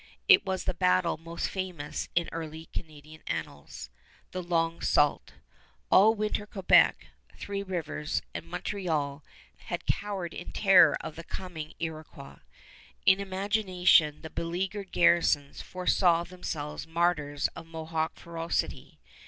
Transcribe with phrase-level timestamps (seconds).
[0.27, 3.91] It was the battle most famous in early Canadian annals
[4.31, 5.33] the Long Sault.
[5.91, 7.05] All winter Quebec,
[7.37, 9.23] Three Rivers, and Montreal
[9.57, 12.39] had cowered in terror of the coming Iroquois.
[13.05, 18.97] In imagination the beleaguered garrisons foresaw themselves martyrs of Mohawk ferocity.